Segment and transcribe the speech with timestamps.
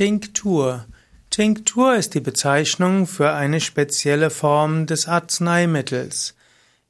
[0.00, 0.86] Tinktur.
[1.28, 6.34] Tinktur ist die Bezeichnung für eine spezielle Form des Arzneimittels.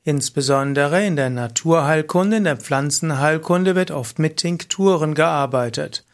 [0.05, 6.05] Insbesondere in der Naturheilkunde, in der Pflanzenheilkunde wird oft mit Tinkturen gearbeitet.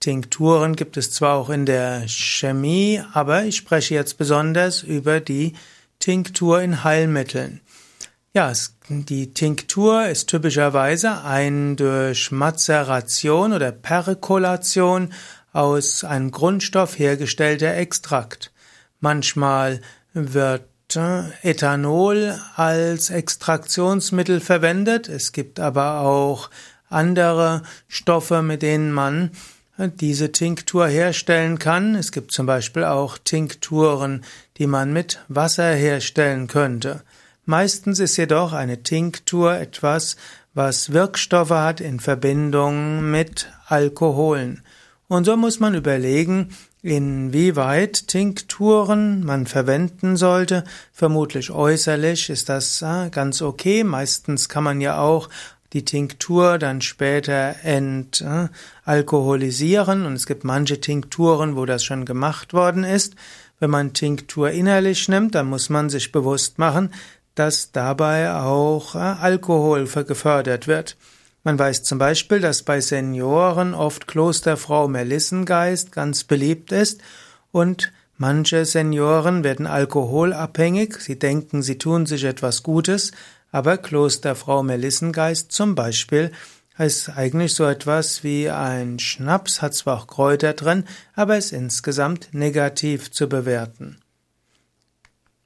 [0.00, 5.52] Tinkturen gibt es zwar auch in der Chemie, aber ich spreche jetzt besonders über die
[5.98, 7.60] Tinktur in Heilmitteln.
[8.32, 8.50] Ja,
[8.88, 15.12] die Tinktur ist typischerweise ein durch Mazeration oder Perkolation
[15.54, 18.52] aus einem Grundstoff hergestellter Extrakt.
[19.00, 19.80] Manchmal
[20.12, 20.64] wird
[20.96, 25.08] äh, Ethanol als Extraktionsmittel verwendet.
[25.08, 26.50] Es gibt aber auch
[26.90, 29.30] andere Stoffe, mit denen man
[29.78, 31.94] äh, diese Tinktur herstellen kann.
[31.94, 34.24] Es gibt zum Beispiel auch Tinkturen,
[34.58, 37.02] die man mit Wasser herstellen könnte.
[37.44, 40.16] Meistens ist jedoch eine Tinktur etwas,
[40.52, 44.62] was Wirkstoffe hat in Verbindung mit Alkoholen.
[45.14, 46.48] Und so muss man überlegen,
[46.82, 50.64] inwieweit Tinkturen man verwenden sollte.
[50.92, 53.84] Vermutlich äußerlich ist das äh, ganz okay.
[53.84, 55.28] Meistens kann man ja auch
[55.72, 62.82] die Tinktur dann später entalkoholisieren und es gibt manche Tinkturen, wo das schon gemacht worden
[62.82, 63.14] ist.
[63.60, 66.90] Wenn man Tinktur innerlich nimmt, dann muss man sich bewusst machen,
[67.36, 70.96] dass dabei auch äh, Alkohol gefördert wird.
[71.46, 77.02] Man weiß zum Beispiel, dass bei Senioren oft Klosterfrau Melissengeist ganz beliebt ist
[77.52, 83.12] und manche Senioren werden alkoholabhängig, sie denken, sie tun sich etwas Gutes,
[83.52, 86.32] aber Klosterfrau Melissengeist zum Beispiel
[86.78, 90.84] ist eigentlich so etwas wie ein Schnaps, hat zwar auch Kräuter drin,
[91.14, 93.98] aber ist insgesamt negativ zu bewerten.